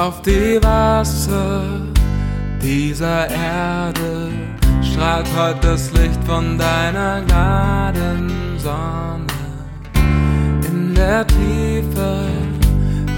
[0.00, 1.62] Auf die Wasser
[2.62, 4.30] dieser Erde
[4.82, 9.26] strahlt heute das Licht von deiner Gnadensonne.
[10.66, 12.28] In der Tiefe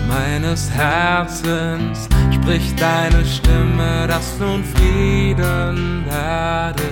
[0.09, 6.83] meines Herzens spricht deine Stimme, dass nun Frieden werde.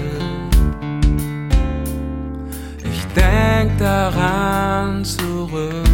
[2.84, 5.88] Ich denk daran zurück,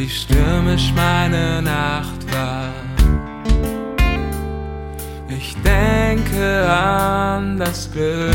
[0.00, 2.72] wie stürmisch meine Nacht war.
[5.28, 8.34] Ich denke an das Glück,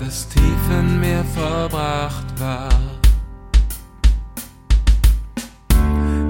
[0.00, 2.80] das tief in mir verbracht war.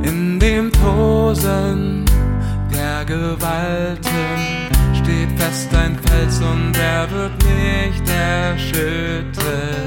[0.03, 2.05] In dem Tosen
[2.75, 4.39] der Gewalten
[4.93, 9.78] steht fest ein Fels und er wird nicht erschüttert.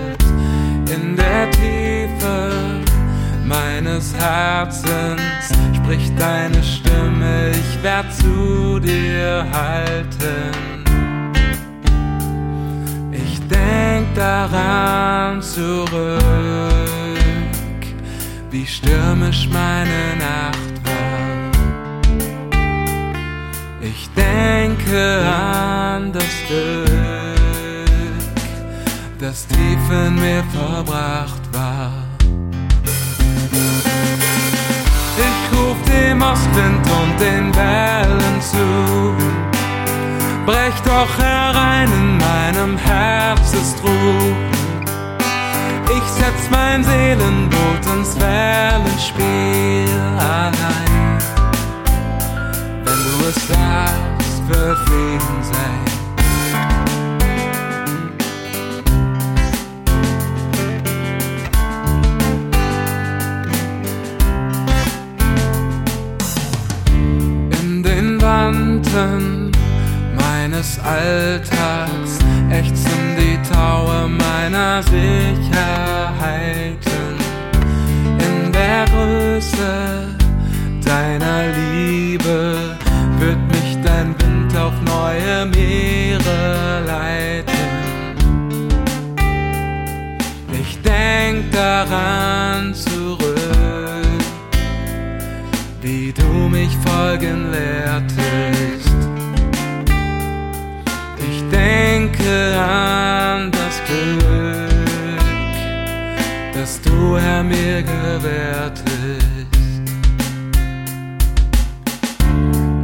[5.91, 10.85] Spricht deine Stimme, ich werd zu dir halten.
[13.11, 16.21] Ich denk daran zurück,
[18.51, 21.51] wie stürmisch meine Nacht war.
[23.81, 26.87] Ich denke an das Glück,
[29.19, 31.40] das tief in mir verbracht
[36.21, 39.15] dem Ostwind und den Wellen zu.
[40.45, 44.35] Brech doch herein in meinem Herzestrug.
[45.89, 51.17] Ich setz mein Seelenboot ins Wellenspiel allein.
[52.83, 55.90] Wenn du es sagst, wird Frieden sein.
[70.61, 72.19] Meines Alltags
[72.51, 75.57] ächzen die Taue meiner Sicherheiten.
[78.19, 80.15] In der Größe
[80.85, 82.77] deiner Liebe
[83.17, 87.51] wird mich dein Wind auf neue Meere leiten.
[90.61, 93.19] Ich denk daran zurück,
[95.81, 98.80] wie du mich folgen lehrtest.
[107.11, 108.85] Du, Herr, mir gewährtest.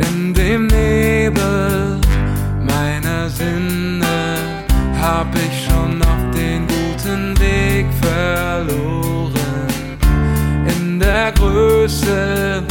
[0.10, 2.00] In dem Nebel
[2.66, 4.36] meiner Sinne
[5.02, 9.34] hab ich schon auf den guten Weg verloren.
[10.76, 12.64] In der Größe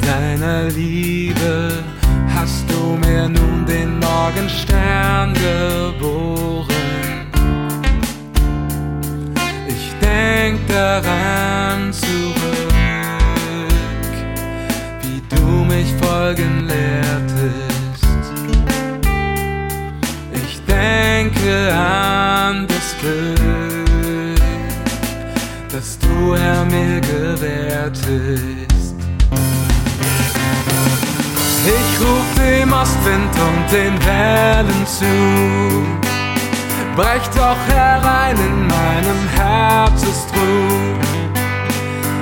[0.00, 1.72] deiner Liebe
[2.34, 6.53] hast du mir nun den Morgenstern geboren.
[11.02, 12.34] Daran zurück,
[15.02, 18.06] wie du mich folgen lehrtest.
[20.32, 24.40] Ich denke an das Glück,
[25.72, 28.94] das du, Herr, mir gewährtest.
[31.66, 36.13] Ich ruf dem Ostwind und den Wellen zu.
[36.96, 41.00] Brech doch herein in meinem Herzestrug.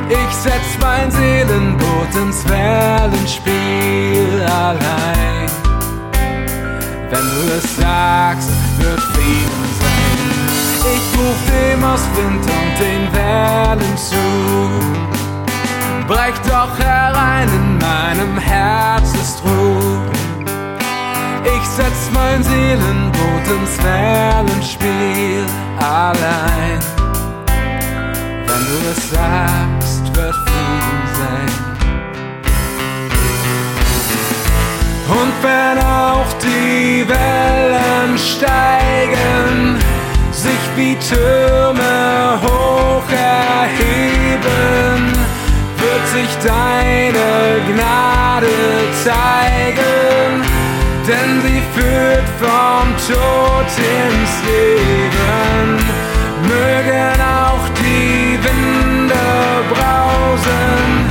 [0.09, 5.51] Ich setz mein Seelenboot ins Wellenspiel allein.
[7.11, 10.19] Wenn du es sagst, wird Frieden sein.
[10.95, 14.25] Ich ruf dem Ostwind und den Wellen zu.
[16.09, 19.72] Brech doch herein in meinem Herzestrug.
[21.45, 25.45] Ich setz mein Seelenboot ins Wellenspiel
[25.79, 26.79] allein.
[28.47, 31.53] Wenn du es sagst, wird Frieden sein.
[35.09, 39.79] Und wenn auch die Wellen steigen,
[40.31, 44.43] sich wie Türme hoch erheben,
[45.77, 48.49] wird sich deine Gnade
[49.05, 49.92] zeigen,
[51.07, 55.79] denn sie führt vom Tod ins Leben.
[56.43, 59.27] Mögen auch die Winde
[59.73, 61.09] brausen,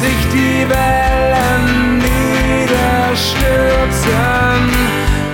[0.00, 4.60] sich die Wellen niederstürzen.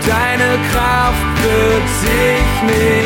[0.07, 3.04] Deine Kraft wird sich nicht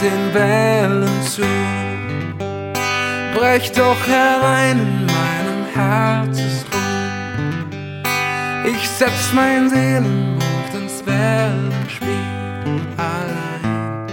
[0.00, 1.42] den Wellen zu.
[3.34, 6.68] Brech doch herein in meinem Herzensruh.
[8.64, 12.08] Ich setz mein Seelenbuch ins Wellenspiel
[12.96, 14.06] allein.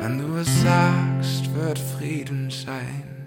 [0.00, 3.21] Wenn du es sagst, wird Frieden sein.